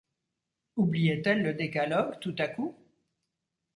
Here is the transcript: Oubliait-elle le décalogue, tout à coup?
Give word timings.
Oubliait-elle 0.77 1.43
le 1.43 1.53
décalogue, 1.53 2.19
tout 2.21 2.33
à 2.39 2.47
coup? 2.47 2.75